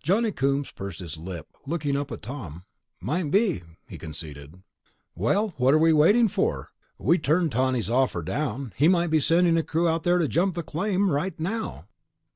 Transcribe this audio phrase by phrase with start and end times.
[0.00, 2.62] Johnny Coombs pursed his lips, looking up at Tom.
[3.00, 4.62] "Might be," he conceded.
[5.16, 6.70] "Well, what are we waiting for?
[6.98, 8.72] We turned Tawney's offer down...
[8.76, 11.88] he might be sending a crew out to jump the claim right now."